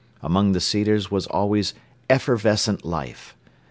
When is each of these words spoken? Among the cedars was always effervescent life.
Among 0.23 0.53
the 0.53 0.59
cedars 0.59 1.11
was 1.11 1.27
always 1.27 1.75
effervescent 2.09 2.83
life. 2.83 3.35